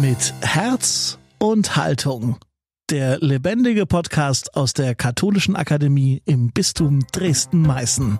[0.00, 2.36] Mit Herz und Haltung.
[2.90, 8.18] Der lebendige Podcast aus der Katholischen Akademie im Bistum Dresden-Meißen.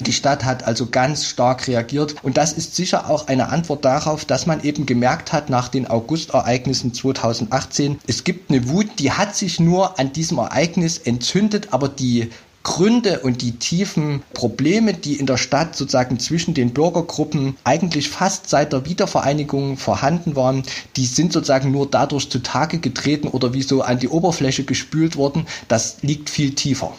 [0.00, 4.24] Die Stadt hat also ganz stark reagiert und das ist sicher auch eine Antwort darauf,
[4.24, 9.34] dass man eben gemerkt hat nach den Augustereignissen 2018, es gibt eine Wut, die hat
[9.34, 12.30] sich nur an diesem Ereignis entzündet, aber die
[12.68, 18.50] Gründe und die tiefen Probleme, die in der Stadt sozusagen zwischen den Bürgergruppen eigentlich fast
[18.50, 20.64] seit der Wiedervereinigung vorhanden waren,
[20.94, 25.46] die sind sozusagen nur dadurch zutage getreten oder wie so an die Oberfläche gespült worden.
[25.68, 26.92] Das liegt viel tiefer.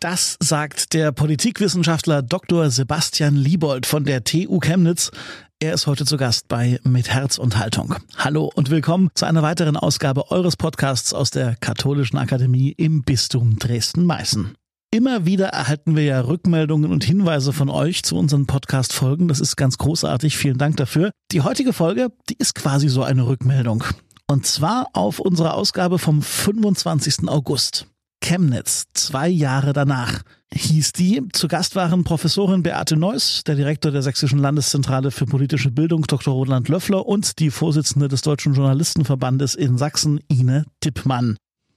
[0.00, 2.68] Das sagt der Politikwissenschaftler Dr.
[2.70, 5.12] Sebastian Liebold von der TU Chemnitz.
[5.60, 7.94] Er ist heute zu Gast bei Mit Herz und Haltung.
[8.16, 13.60] Hallo und willkommen zu einer weiteren Ausgabe eures Podcasts aus der Katholischen Akademie im Bistum
[13.60, 14.56] Dresden-Meißen.
[14.94, 19.26] Immer wieder erhalten wir ja Rückmeldungen und Hinweise von euch zu unseren Podcast-Folgen.
[19.26, 20.36] Das ist ganz großartig.
[20.36, 21.10] Vielen Dank dafür.
[21.32, 23.82] Die heutige Folge, die ist quasi so eine Rückmeldung.
[24.28, 27.28] Und zwar auf unsere Ausgabe vom 25.
[27.28, 27.88] August.
[28.22, 30.22] Chemnitz, zwei Jahre danach,
[30.54, 31.22] hieß die.
[31.32, 36.32] Zu Gast waren Professorin Beate Neuss, der Direktor der Sächsischen Landeszentrale für politische Bildung, Dr.
[36.32, 41.36] Roland Löffler und die Vorsitzende des Deutschen Journalistenverbandes in Sachsen, Ine Dippmann.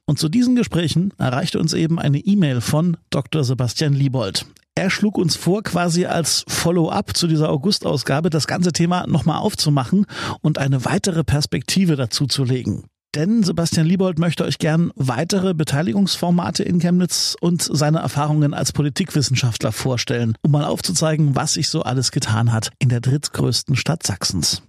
[0.10, 3.44] Und zu diesen Gesprächen erreichte uns eben eine E-Mail von Dr.
[3.44, 4.46] Sebastian Liebold.
[4.74, 10.06] Er schlug uns vor, quasi als Follow-up zu dieser August-Ausgabe das ganze Thema nochmal aufzumachen
[10.42, 12.86] und eine weitere Perspektive dazu zu legen.
[13.16, 19.72] Denn Sebastian Liebold möchte euch gern weitere Beteiligungsformate in Chemnitz und seine Erfahrungen als Politikwissenschaftler
[19.72, 24.62] vorstellen, um mal aufzuzeigen, was sich so alles getan hat in der drittgrößten Stadt Sachsens.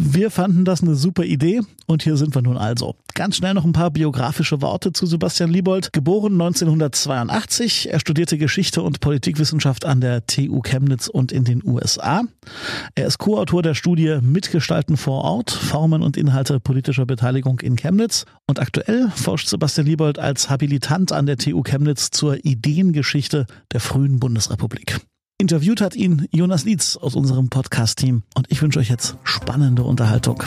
[0.00, 2.94] Wir fanden das eine super Idee und hier sind wir nun also.
[3.14, 5.92] Ganz schnell noch ein paar biografische Worte zu Sebastian Liebold.
[5.92, 12.22] Geboren 1982, er studierte Geschichte und Politikwissenschaft an der TU Chemnitz und in den USA.
[12.94, 18.24] Er ist Co-Autor der Studie Mitgestalten vor Ort, Formen und Inhalte politischer Beteiligung in Chemnitz
[18.46, 24.20] und aktuell forscht Sebastian Liebold als Habilitant an der TU Chemnitz zur Ideengeschichte der frühen
[24.20, 25.00] Bundesrepublik.
[25.40, 30.42] Interviewt hat ihn Jonas Lietz aus unserem Podcast-Team und ich wünsche euch jetzt spannende Unterhaltung.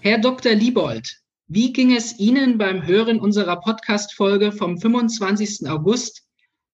[0.00, 0.52] Herr Dr.
[0.52, 5.66] Liebold, wie ging es Ihnen beim Hören unserer Podcast-Folge vom 25.
[5.70, 6.24] August?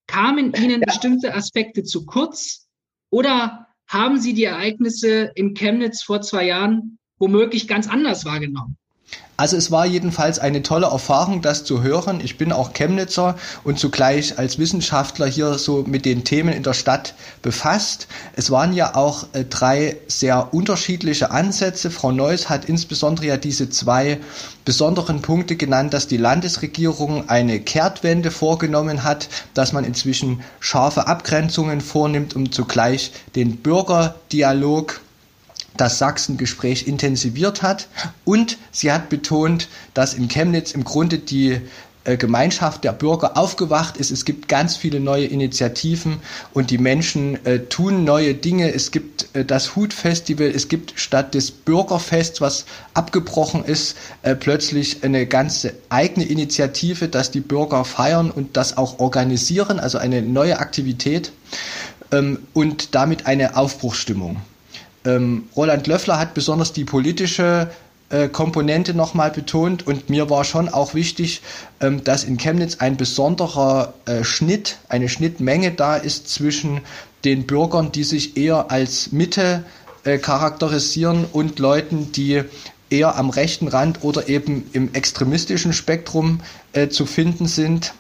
[0.09, 2.67] Kamen Ihnen bestimmte Aspekte zu kurz
[3.11, 8.77] oder haben Sie die Ereignisse in Chemnitz vor zwei Jahren womöglich ganz anders wahrgenommen?
[9.41, 12.21] Also es war jedenfalls eine tolle Erfahrung, das zu hören.
[12.23, 16.75] Ich bin auch Chemnitzer und zugleich als Wissenschaftler hier so mit den Themen in der
[16.75, 18.07] Stadt befasst.
[18.37, 21.91] Es waren ja auch äh, drei sehr unterschiedliche Ansätze.
[21.91, 24.21] Frau Neuss hat insbesondere ja diese zwei
[24.67, 31.81] besonderen Punkte genannt, dass die Landesregierung eine Kehrtwende vorgenommen hat, dass man inzwischen scharfe Abgrenzungen
[31.81, 35.01] vornimmt, um zugleich den Bürgerdialog
[35.77, 37.89] das Sachsen-Gespräch intensiviert hat.
[38.25, 41.61] Und sie hat betont, dass in Chemnitz im Grunde die
[42.05, 44.11] äh, Gemeinschaft der Bürger aufgewacht ist.
[44.11, 46.21] Es gibt ganz viele neue Initiativen
[46.55, 48.73] und die Menschen äh, tun neue Dinge.
[48.73, 52.65] Es gibt äh, das Hutfestival, es gibt statt des Bürgerfests, was
[52.95, 58.99] abgebrochen ist, äh, plötzlich eine ganze eigene Initiative, dass die Bürger feiern und das auch
[58.99, 61.33] organisieren, also eine neue Aktivität
[62.13, 64.41] ähm, und damit eine Aufbruchsstimmung.
[65.05, 67.71] Ähm, Roland Löffler hat besonders die politische
[68.11, 71.43] äh, Komponente nochmal betont und mir war schon auch wichtig,
[71.81, 76.81] ähm, dass in Chemnitz ein besonderer äh, Schnitt, eine Schnittmenge da ist zwischen
[77.25, 79.65] den Bürgern, die sich eher als Mitte
[80.05, 82.43] äh, charakterisieren und Leuten, die
[82.91, 86.41] eher am rechten Rand oder eben im extremistischen Spektrum
[86.73, 87.95] äh, zu finden sind.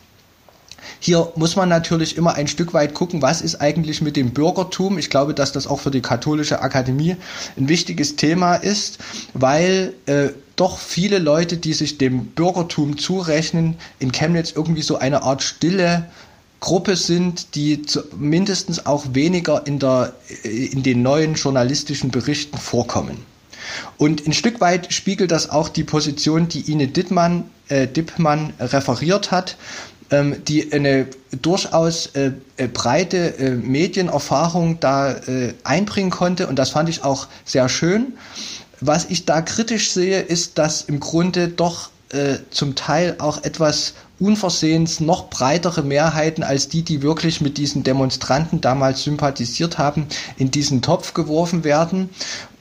[1.00, 4.98] Hier muss man natürlich immer ein Stück weit gucken, was ist eigentlich mit dem Bürgertum.
[4.98, 7.16] Ich glaube, dass das auch für die katholische Akademie
[7.56, 8.98] ein wichtiges Thema ist,
[9.32, 15.22] weil äh, doch viele Leute, die sich dem Bürgertum zurechnen, in Chemnitz irgendwie so eine
[15.22, 16.06] Art stille
[16.60, 17.80] Gruppe sind, die
[18.18, 20.12] mindestens auch weniger in, der,
[20.44, 23.24] äh, in den neuen journalistischen Berichten vorkommen.
[23.96, 29.30] Und ein Stück weit spiegelt das auch die Position, die Ine Dittmann, äh, Dippmann referiert
[29.30, 29.56] hat
[30.10, 31.06] ähm, die eine
[31.40, 37.28] durchaus äh, äh, breite äh, Medienerfahrung da äh, einbringen konnte und das fand ich auch
[37.44, 38.14] sehr schön.
[38.80, 43.94] Was ich da kritisch sehe, ist, dass im Grunde doch äh, zum Teil auch etwas
[44.18, 50.50] unversehens noch breitere Mehrheiten als die, die wirklich mit diesen Demonstranten damals sympathisiert haben, in
[50.50, 52.10] diesen Topf geworfen werden.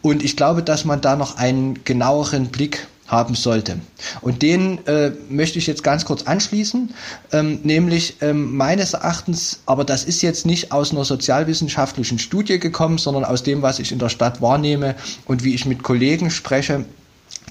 [0.02, 3.80] Und ich glaube, dass man da noch einen genaueren Blick haben sollte.
[4.22, 6.94] Und den äh, möchte ich jetzt ganz kurz anschließen,
[7.32, 12.98] ähm, nämlich ähm, meines Erachtens, aber das ist jetzt nicht aus einer sozialwissenschaftlichen Studie gekommen,
[12.98, 14.96] sondern aus dem, was ich in der Stadt wahrnehme
[15.26, 16.86] und wie ich mit Kollegen spreche,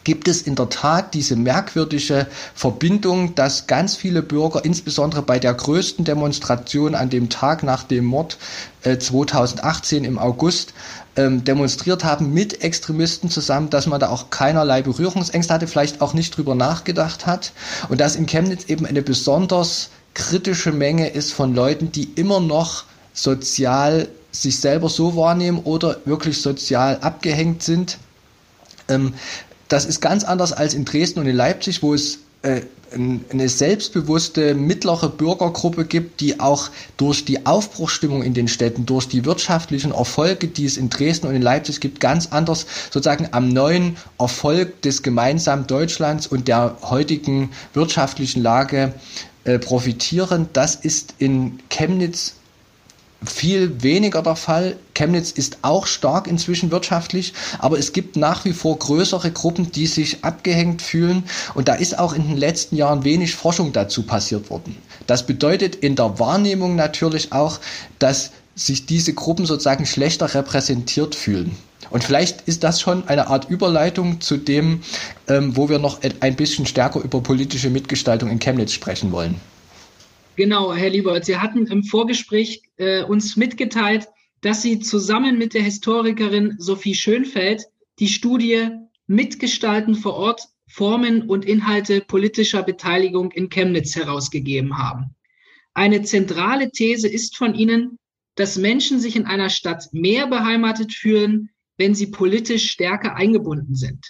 [0.08, 5.52] gibt es in der Tat diese merkwürdige Verbindung, dass ganz viele Bürger, insbesondere bei der
[5.52, 8.38] größten Demonstration an dem Tag nach dem Mord
[8.84, 10.72] äh, 2018 im August,
[11.16, 16.14] ähm, demonstriert haben mit Extremisten zusammen, dass man da auch keinerlei Berührungsängste hatte, vielleicht auch
[16.14, 17.52] nicht drüber nachgedacht hat
[17.90, 22.84] und dass in Chemnitz eben eine besonders kritische Menge ist von Leuten, die immer noch
[23.12, 27.98] sozial sich selber so wahrnehmen oder wirklich sozial abgehängt sind.
[29.68, 34.54] Das ist ganz anders als in Dresden und in Leipzig, wo es äh, eine selbstbewusste
[34.54, 40.48] mittlere Bürgergruppe gibt, die auch durch die Aufbruchstimmung in den Städten, durch die wirtschaftlichen Erfolge,
[40.48, 45.02] die es in Dresden und in Leipzig gibt, ganz anders sozusagen am neuen Erfolg des
[45.02, 48.94] gemeinsamen Deutschlands und der heutigen wirtschaftlichen Lage
[49.44, 50.48] äh, profitieren.
[50.54, 52.34] Das ist in Chemnitz
[53.24, 54.76] viel weniger der Fall.
[54.94, 59.86] Chemnitz ist auch stark inzwischen wirtschaftlich, aber es gibt nach wie vor größere Gruppen, die
[59.86, 61.24] sich abgehängt fühlen
[61.54, 64.76] und da ist auch in den letzten Jahren wenig Forschung dazu passiert worden.
[65.06, 67.58] Das bedeutet in der Wahrnehmung natürlich auch,
[67.98, 71.56] dass sich diese Gruppen sozusagen schlechter repräsentiert fühlen.
[71.90, 74.82] Und vielleicht ist das schon eine Art Überleitung zu dem,
[75.28, 79.40] ähm, wo wir noch ein bisschen stärker über politische Mitgestaltung in Chemnitz sprechen wollen.
[80.38, 84.06] Genau, Herr Liebold, Sie hatten im Vorgespräch äh, uns mitgeteilt,
[84.40, 87.64] dass Sie zusammen mit der Historikerin Sophie Schönfeld
[87.98, 88.68] die Studie
[89.08, 95.16] Mitgestalten vor Ort, Formen und Inhalte politischer Beteiligung in Chemnitz herausgegeben haben.
[95.74, 97.98] Eine zentrale These ist von Ihnen,
[98.36, 104.06] dass Menschen sich in einer Stadt mehr beheimatet fühlen, wenn sie politisch stärker eingebunden sind.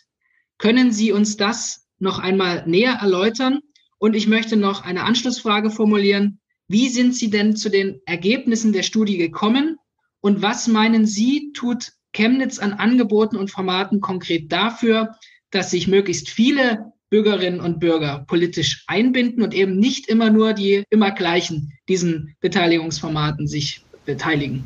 [0.58, 3.60] Können Sie uns das noch einmal näher erläutern
[3.98, 6.40] und ich möchte noch eine Anschlussfrage formulieren.
[6.68, 9.76] Wie sind Sie denn zu den Ergebnissen der Studie gekommen?
[10.20, 15.16] Und was meinen Sie, tut Chemnitz an Angeboten und Formaten konkret dafür,
[15.50, 20.84] dass sich möglichst viele Bürgerinnen und Bürger politisch einbinden und eben nicht immer nur die
[20.90, 24.64] immer gleichen diesen Beteiligungsformaten sich beteiligen?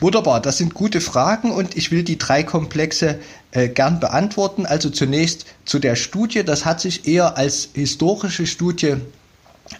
[0.00, 3.18] Wunderbar, das sind gute Fragen und ich will die drei Komplexe
[3.50, 4.64] äh, gern beantworten.
[4.64, 6.42] Also zunächst zu der Studie.
[6.42, 8.96] Das hat sich eher als historische Studie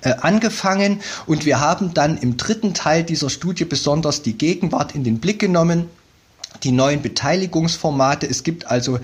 [0.02, 5.04] äh, angefangen und wir haben dann im dritten Teil dieser Studie besonders die Gegenwart in
[5.04, 5.88] den Blick genommen
[6.62, 8.26] die neuen Beteiligungsformate.
[8.26, 8.98] Es gibt also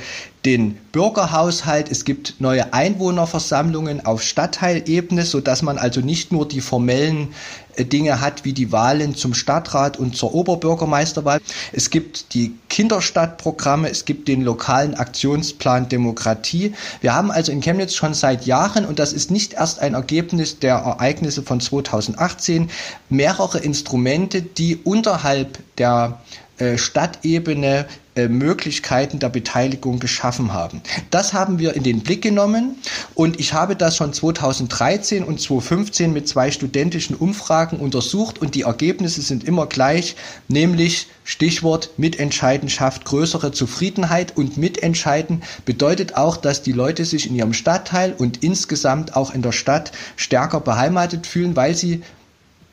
[0.44, 6.60] den Bürgerhaushalt, es gibt neue Einwohnerversammlungen auf Stadtteilebene, so dass man also nicht nur die
[6.60, 7.34] formellen
[7.74, 11.40] äh, Dinge hat wie die Wahlen zum Stadtrat und zur Oberbürgermeisterwahl.
[11.72, 16.74] Es gibt die Kinderstadtprogramme, es gibt den lokalen Aktionsplan Demokratie.
[17.00, 20.60] Wir haben also in Chemnitz schon seit Jahren, und das ist nicht erst ein Ergebnis
[20.60, 22.70] der Ereignisse von 2018,
[23.08, 26.20] mehrere Instrumente, die unterhalb der
[26.76, 27.86] Stadtebene
[28.16, 30.80] äh, Möglichkeiten der Beteiligung geschaffen haben.
[31.10, 32.76] Das haben wir in den Blick genommen
[33.14, 38.62] und ich habe das schon 2013 und 2015 mit zwei studentischen Umfragen untersucht und die
[38.62, 40.16] Ergebnisse sind immer gleich,
[40.48, 47.36] nämlich Stichwort Mitentscheiden schafft größere Zufriedenheit und Mitentscheiden bedeutet auch, dass die Leute sich in
[47.36, 52.02] ihrem Stadtteil und insgesamt auch in der Stadt stärker beheimatet fühlen, weil sie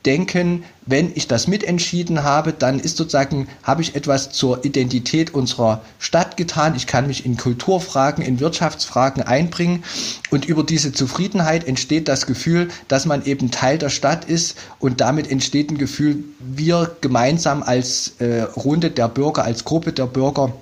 [0.06, 5.80] denken, wenn ich das mitentschieden habe, dann ist sozusagen, habe ich etwas zur Identität unserer
[5.98, 6.74] Stadt getan.
[6.76, 9.84] Ich kann mich in Kulturfragen, in Wirtschaftsfragen einbringen.
[10.30, 14.56] Und über diese Zufriedenheit entsteht das Gefühl, dass man eben Teil der Stadt ist.
[14.78, 20.06] Und damit entsteht ein Gefühl, wir gemeinsam als äh, Runde der Bürger, als Gruppe der
[20.06, 20.52] Bürger,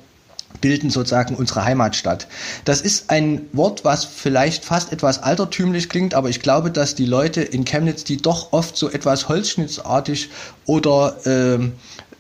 [0.61, 2.28] bilden sozusagen unsere Heimatstadt.
[2.64, 7.06] Das ist ein Wort, was vielleicht fast etwas altertümlich klingt, aber ich glaube, dass die
[7.06, 10.30] Leute in Chemnitz, die doch oft so etwas holzschnittsartig
[10.66, 11.73] oder ähm,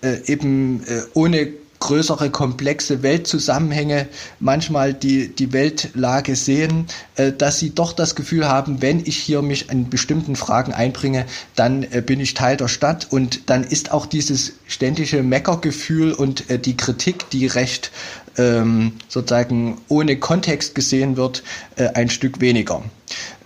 [0.02, 4.06] äh, eben äh, ohne größere, komplexe Weltzusammenhänge
[4.38, 6.86] manchmal die, die Weltlage sehen,
[7.16, 11.26] äh, dass sie doch das Gefühl haben, wenn ich hier mich in bestimmten Fragen einbringe,
[11.56, 16.48] dann äh, bin ich Teil der Stadt und dann ist auch dieses ständige Meckergefühl und
[16.50, 17.90] äh, die Kritik, die recht
[18.38, 21.42] ähm, sozusagen ohne Kontext gesehen wird,
[21.76, 22.82] äh, ein Stück weniger.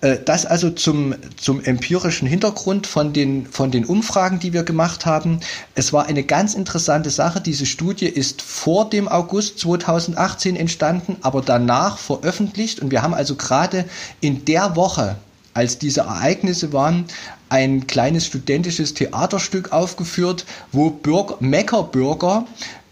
[0.00, 5.06] Äh, das also zum, zum empirischen Hintergrund von den, von den Umfragen, die wir gemacht
[5.06, 5.40] haben.
[5.74, 7.40] Es war eine ganz interessante Sache.
[7.40, 12.80] Diese Studie ist vor dem August 2018 entstanden, aber danach veröffentlicht.
[12.80, 13.84] Und wir haben also gerade
[14.20, 15.16] in der Woche,
[15.54, 17.06] als diese Ereignisse waren,
[17.48, 22.44] ein kleines studentisches Theaterstück aufgeführt, wo Bürger, Meckerbürger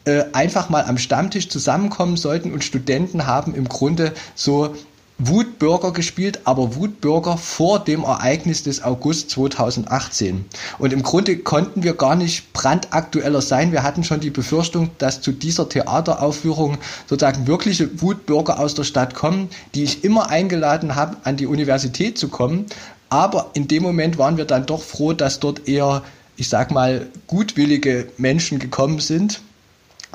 [0.05, 4.75] äh, einfach mal am Stammtisch zusammenkommen sollten und Studenten haben im Grunde so
[5.19, 10.45] Wutbürger gespielt, aber Wutbürger vor dem Ereignis des August 2018.
[10.79, 13.71] Und im Grunde konnten wir gar nicht brandaktueller sein.
[13.71, 19.15] Wir hatten schon die Befürchtung, dass zu dieser Theateraufführung sozusagen wirkliche Wutbürger aus der Stadt
[19.15, 22.67] kommen, die ich immer eingeladen habe, an die Universität zu kommen.
[23.09, 26.03] Aber in dem Moment waren wir dann doch froh, dass dort eher,
[26.37, 29.41] ich sag mal, gutwillige Menschen gekommen sind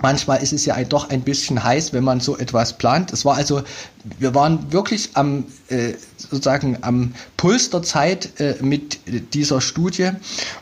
[0.01, 3.11] Manchmal ist es ja doch ein bisschen heiß, wenn man so etwas plant.
[3.13, 3.63] Es war also,
[4.17, 8.99] wir waren wirklich am, äh, sozusagen am Puls der Zeit äh, mit
[9.33, 10.11] dieser Studie.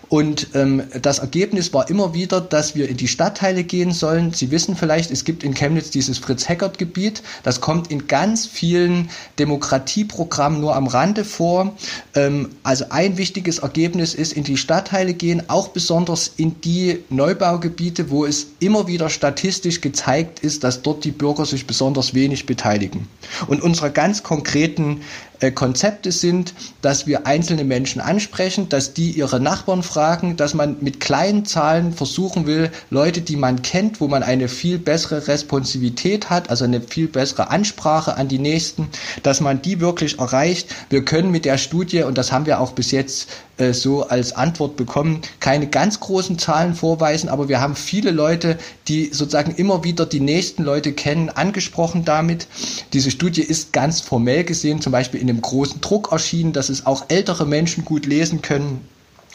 [0.09, 4.33] Und ähm, das Ergebnis war immer wieder, dass wir in die Stadtteile gehen sollen.
[4.33, 7.21] Sie wissen vielleicht, es gibt in Chemnitz dieses Fritz-Heckert-Gebiet.
[7.43, 11.75] Das kommt in ganz vielen Demokratieprogrammen nur am Rande vor.
[12.15, 18.09] Ähm, also ein wichtiges Ergebnis ist, in die Stadtteile gehen, auch besonders in die Neubaugebiete,
[18.09, 23.07] wo es immer wieder statistisch gezeigt ist, dass dort die Bürger sich besonders wenig beteiligen.
[23.47, 25.01] Und unsere ganz konkreten
[25.39, 30.77] äh, Konzepte sind, dass wir einzelne Menschen ansprechen, dass die ihre Nachbarn fragen, dass man
[30.81, 36.29] mit kleinen Zahlen versuchen will, Leute, die man kennt, wo man eine viel bessere Responsivität
[36.29, 38.89] hat, also eine viel bessere Ansprache an die Nächsten,
[39.23, 40.69] dass man die wirklich erreicht.
[40.89, 44.33] Wir können mit der Studie, und das haben wir auch bis jetzt äh, so als
[44.33, 49.83] Antwort bekommen, keine ganz großen Zahlen vorweisen, aber wir haben viele Leute, die sozusagen immer
[49.83, 52.47] wieder die nächsten Leute kennen, angesprochen damit.
[52.93, 56.85] Diese Studie ist ganz formell gesehen, zum Beispiel in einem großen Druck erschienen, dass es
[56.85, 58.87] auch ältere Menschen gut lesen können.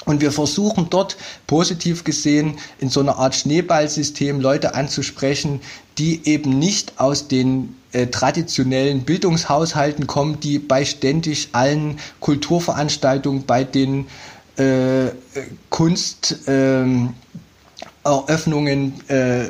[0.05, 5.61] Und wir versuchen dort positiv gesehen in so einer Art Schneeballsystem Leute anzusprechen,
[5.97, 13.63] die eben nicht aus den äh, traditionellen Bildungshaushalten kommen, die bei ständig allen Kulturveranstaltungen, bei
[13.65, 14.07] den
[14.57, 15.11] äh,
[15.71, 16.83] Kunst, äh,
[18.05, 19.41] äh,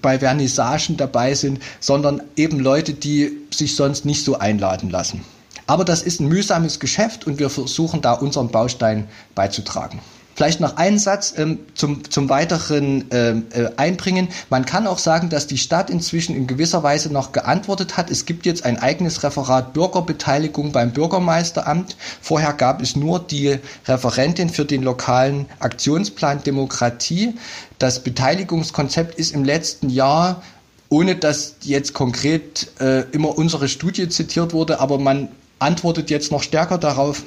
[0.00, 5.24] bei Vernissagen dabei sind, sondern eben Leute, die sich sonst nicht so einladen lassen.
[5.72, 10.00] Aber das ist ein mühsames Geschäft und wir versuchen da unseren Baustein beizutragen.
[10.34, 14.28] Vielleicht noch einen Satz ähm, zum, zum weiteren ähm, äh, Einbringen.
[14.50, 18.10] Man kann auch sagen, dass die Stadt inzwischen in gewisser Weise noch geantwortet hat.
[18.10, 21.96] Es gibt jetzt ein eigenes Referat Bürgerbeteiligung beim Bürgermeisteramt.
[22.20, 27.32] Vorher gab es nur die Referentin für den lokalen Aktionsplan Demokratie.
[27.78, 30.42] Das Beteiligungskonzept ist im letzten Jahr
[30.90, 35.30] ohne dass jetzt konkret äh, immer unsere Studie zitiert wurde, aber man
[35.62, 37.22] antwortet jetzt noch stärker darauf,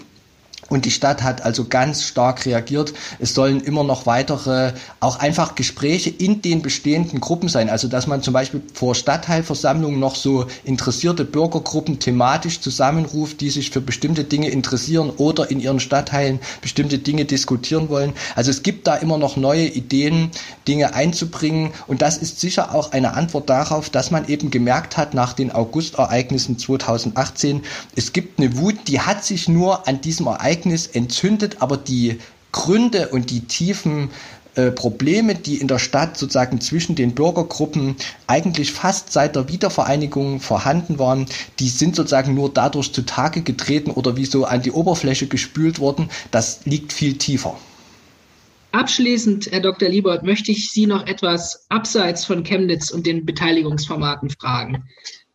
[0.68, 2.94] und die Stadt hat also ganz stark reagiert.
[3.20, 7.70] Es sollen immer noch weitere, auch einfach Gespräche in den bestehenden Gruppen sein.
[7.70, 13.70] Also dass man zum Beispiel vor Stadtteilversammlungen noch so interessierte Bürgergruppen thematisch zusammenruft, die sich
[13.70, 18.14] für bestimmte Dinge interessieren oder in ihren Stadtteilen bestimmte Dinge diskutieren wollen.
[18.36, 20.32] Also es gibt da immer noch neue Ideen,
[20.68, 21.74] Dinge einzubringen.
[21.86, 25.52] Und das ist sicher auch eine Antwort darauf, dass man eben gemerkt hat nach den
[25.52, 27.62] Augustereignissen 2018,
[27.96, 32.20] es gibt eine Wut, die hat sich nur an diesem Ereignis Ereignis entzündet, aber die
[32.54, 34.10] Gründe und die tiefen
[34.56, 37.98] äh, Probleme, die in der Stadt sozusagen zwischen den Bürgergruppen
[38.28, 41.26] eigentlich fast seit der Wiedervereinigung vorhanden waren,
[41.60, 46.10] die sind sozusagen nur dadurch zutage getreten oder wie so an die Oberfläche gespült worden.
[46.32, 47.58] Das liegt viel tiefer.
[48.72, 49.90] Abschließend, Herr Dr.
[49.90, 54.84] Liebold, möchte ich Sie noch etwas abseits von Chemnitz und den Beteiligungsformaten fragen.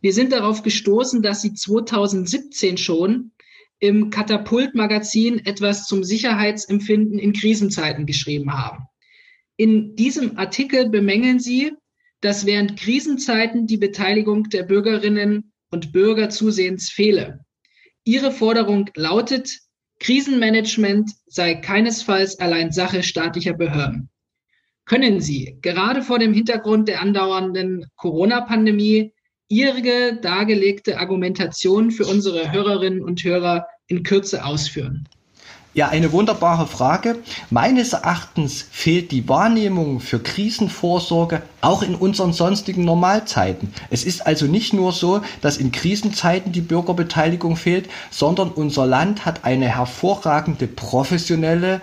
[0.00, 3.32] Wir sind darauf gestoßen, dass Sie 2017 schon
[3.80, 8.84] im Katapult-Magazin etwas zum Sicherheitsempfinden in Krisenzeiten geschrieben haben.
[9.56, 11.72] In diesem Artikel bemängeln Sie,
[12.20, 17.44] dass während Krisenzeiten die Beteiligung der Bürgerinnen und Bürger zusehends fehle.
[18.04, 19.60] Ihre Forderung lautet,
[19.98, 24.10] Krisenmanagement sei keinesfalls allein Sache staatlicher Behörden.
[24.84, 29.12] Können Sie gerade vor dem Hintergrund der andauernden Corona-Pandemie
[29.52, 35.08] Ihre dargelegte Argumentation für unsere Hörerinnen und Hörer in Kürze ausführen?
[35.74, 37.18] Ja, eine wunderbare Frage.
[37.50, 43.74] Meines Erachtens fehlt die Wahrnehmung für Krisenvorsorge auch in unseren sonstigen Normalzeiten.
[43.90, 49.26] Es ist also nicht nur so, dass in Krisenzeiten die Bürgerbeteiligung fehlt, sondern unser Land
[49.26, 51.80] hat eine hervorragende professionelle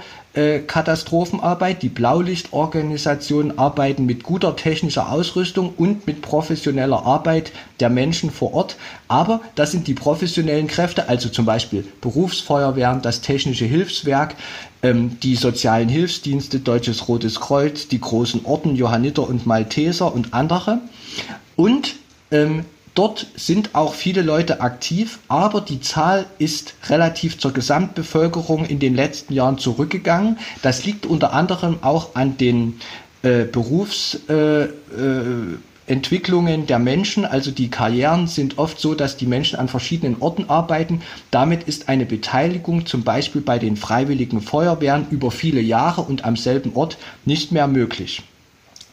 [0.66, 1.82] Katastrophenarbeit.
[1.82, 8.78] Die Blaulichtorganisationen arbeiten mit guter technischer Ausrüstung und mit professioneller Arbeit der Menschen vor Ort.
[9.08, 14.36] Aber das sind die professionellen Kräfte, also zum Beispiel Berufsfeuerwehren, das Technische Hilfswerk,
[14.84, 20.80] ähm, die sozialen Hilfsdienste, Deutsches Rotes Kreuz, die großen Orden, Johanniter und Malteser und andere.
[21.56, 21.96] Und
[22.32, 22.66] ähm,
[22.98, 28.96] Dort sind auch viele Leute aktiv, aber die Zahl ist relativ zur Gesamtbevölkerung in den
[28.96, 30.40] letzten Jahren zurückgegangen.
[30.64, 32.80] Das liegt unter anderem auch an den
[33.22, 34.70] äh, Berufs, äh, äh,
[35.88, 41.04] der Menschen, also die Karrieren sind oft so, dass die Menschen an verschiedenen Orten arbeiten.
[41.30, 46.36] Damit ist eine Beteiligung zum Beispiel bei den freiwilligen Feuerwehren über viele Jahre und am
[46.36, 48.24] selben Ort nicht mehr möglich.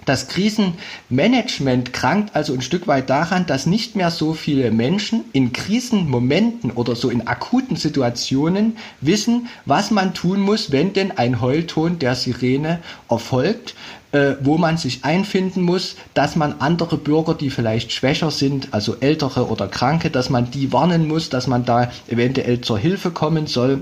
[0.04, 5.52] Das Krisenmanagement krankt also ein Stück weit daran, dass nicht mehr so viele Menschen in
[5.52, 11.98] Krisenmomenten oder so in akuten Situationen wissen, was man tun muss, wenn denn ein Heulton
[11.98, 13.74] der Sirene erfolgt,
[14.12, 18.96] äh, wo man sich einfinden muss, dass man andere Bürger, die vielleicht schwächer sind, also
[19.00, 23.46] ältere oder Kranke, dass man die warnen muss, dass man da eventuell zur Hilfe kommen
[23.46, 23.80] soll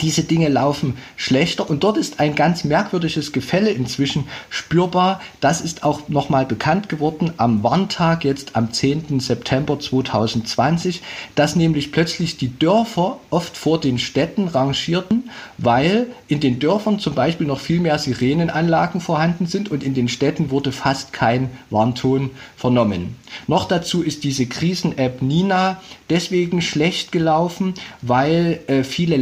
[0.00, 5.20] diese Dinge laufen schlechter und dort ist ein ganz merkwürdiges Gefälle inzwischen spürbar.
[5.40, 9.20] Das ist auch nochmal bekannt geworden am Warntag jetzt am 10.
[9.20, 11.02] September 2020,
[11.34, 17.14] dass nämlich plötzlich die Dörfer oft vor den Städten rangierten, weil in den Dörfern zum
[17.14, 22.30] Beispiel noch viel mehr Sirenenanlagen vorhanden sind und in den Städten wurde fast kein Warnton
[22.56, 23.16] vernommen.
[23.46, 29.16] Noch dazu ist diese Krisen-App Nina deswegen schlecht gelaufen, weil äh, viele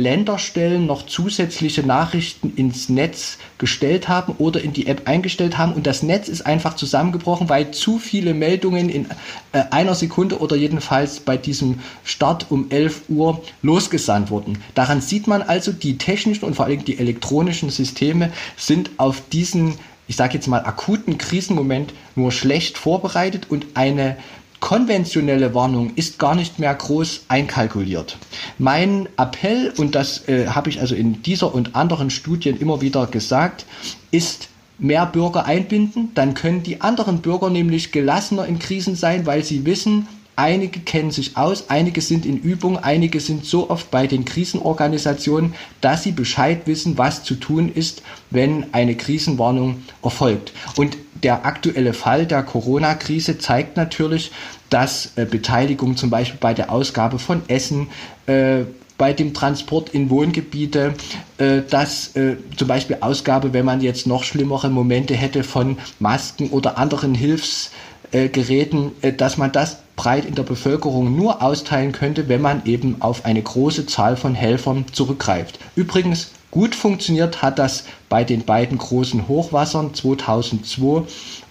[0.54, 5.86] Länderstellen noch zusätzliche Nachrichten ins Netz gestellt haben oder in die App eingestellt haben und
[5.86, 9.06] das Netz ist einfach zusammengebrochen, weil zu viele Meldungen in
[9.52, 14.58] äh, einer Sekunde oder jedenfalls bei diesem Start um 11 Uhr losgesandt wurden.
[14.74, 19.78] Daran sieht man also, die technischen und vor allem die elektronischen Systeme sind auf diesen
[20.08, 24.16] ich sage jetzt mal, akuten Krisenmoment nur schlecht vorbereitet und eine
[24.60, 28.16] konventionelle Warnung ist gar nicht mehr groß einkalkuliert.
[28.58, 33.06] Mein Appell, und das äh, habe ich also in dieser und anderen Studien immer wieder
[33.06, 33.66] gesagt,
[34.10, 34.48] ist,
[34.78, 39.66] mehr Bürger einbinden, dann können die anderen Bürger nämlich gelassener in Krisen sein, weil sie
[39.66, 40.08] wissen,
[40.40, 45.52] Einige kennen sich aus, einige sind in Übung, einige sind so oft bei den Krisenorganisationen,
[45.82, 50.54] dass sie Bescheid wissen, was zu tun ist, wenn eine Krisenwarnung erfolgt.
[50.76, 54.32] Und der aktuelle Fall der Corona-Krise zeigt natürlich,
[54.70, 57.88] dass äh, Beteiligung zum Beispiel bei der Ausgabe von Essen,
[58.26, 58.60] äh,
[58.96, 60.94] bei dem Transport in Wohngebiete,
[61.36, 66.48] äh, dass äh, zum Beispiel Ausgabe, wenn man jetzt noch schlimmere Momente hätte von Masken
[66.48, 72.40] oder anderen Hilfsgeräten, äh, dass man das breit in der Bevölkerung nur austeilen könnte, wenn
[72.40, 75.58] man eben auf eine große Zahl von Helfern zurückgreift.
[75.76, 81.02] Übrigens, gut funktioniert hat das bei den beiden großen Hochwassern 2002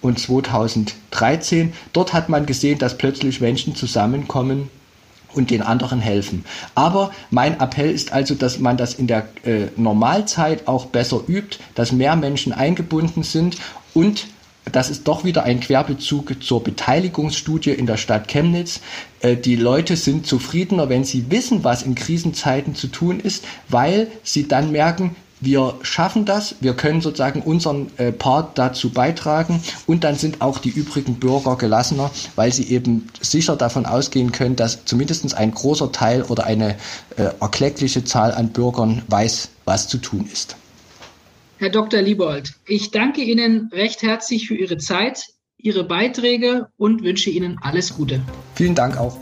[0.01, 1.73] und 2013.
[1.93, 4.71] Dort hat man gesehen, dass plötzlich Menschen zusammenkommen
[5.35, 6.43] und den anderen helfen.
[6.73, 11.59] Aber mein Appell ist also, dass man das in der äh, Normalzeit auch besser übt,
[11.75, 13.57] dass mehr Menschen eingebunden sind
[13.93, 14.25] und
[14.75, 18.79] das ist doch wieder ein Querbezug zur Beteiligungsstudie in der Stadt Chemnitz.
[19.21, 24.08] Äh, die Leute sind zufriedener, wenn sie wissen, was in Krisenzeiten zu tun ist, weil
[24.23, 30.03] sie dann merken, wir schaffen das, wir können sozusagen unseren äh, Part dazu beitragen und
[30.03, 34.84] dann sind auch die übrigen Bürger gelassener, weil sie eben sicher davon ausgehen können, dass
[34.86, 36.75] zumindest ein großer Teil oder eine
[37.15, 40.58] äh, erkleckliche Zahl an Bürgern weiß, was zu tun ist.
[41.59, 42.01] Herr Dr.
[42.01, 45.25] Liebold, ich danke Ihnen recht herzlich für Ihre Zeit,
[45.57, 48.21] Ihre Beiträge und wünsche Ihnen alles Gute.
[48.55, 49.17] Vielen Dank auch.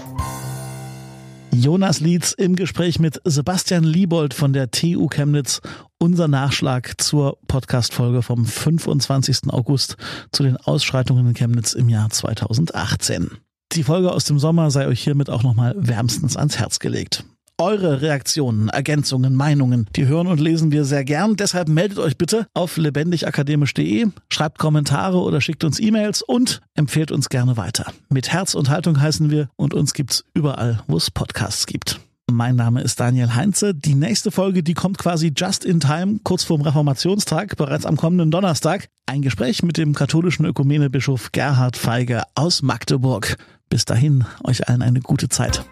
[1.51, 5.61] Jonas Lietz im Gespräch mit Sebastian Liebold von der TU Chemnitz.
[5.97, 9.49] Unser Nachschlag zur Podcast-Folge vom 25.
[9.49, 9.97] August
[10.31, 13.31] zu den Ausschreitungen in Chemnitz im Jahr 2018.
[13.71, 17.23] Die Folge aus dem Sommer sei euch hiermit auch nochmal wärmstens ans Herz gelegt.
[17.59, 21.37] Eure Reaktionen, Ergänzungen, Meinungen, die hören und lesen wir sehr gern.
[21.37, 27.29] Deshalb meldet euch bitte auf lebendigakademisch.de, schreibt Kommentare oder schickt uns E-Mails und empfehlt uns
[27.29, 27.91] gerne weiter.
[28.09, 31.99] Mit Herz und Haltung heißen wir und uns gibt's überall, wo es Podcasts gibt.
[32.29, 33.73] Mein Name ist Daniel Heinze.
[33.73, 38.29] Die nächste Folge, die kommt quasi just in time, kurz vorm Reformationstag, bereits am kommenden
[38.29, 38.87] Donnerstag.
[39.07, 43.35] Ein Gespräch mit dem katholischen Ökumenebischof Gerhard Feige aus Magdeburg.
[43.69, 45.65] Bis dahin, euch allen eine gute Zeit.